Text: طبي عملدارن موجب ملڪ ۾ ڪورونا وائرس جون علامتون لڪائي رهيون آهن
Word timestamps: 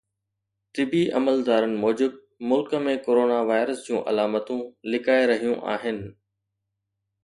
طبي 0.77 1.01
عملدارن 1.19 1.75
موجب 1.83 2.15
ملڪ 2.53 2.75
۾ 2.87 2.97
ڪورونا 3.05 3.39
وائرس 3.53 3.87
جون 3.91 4.03
علامتون 4.15 4.67
لڪائي 4.93 5.33
رهيون 5.35 5.65
آهن 5.77 6.05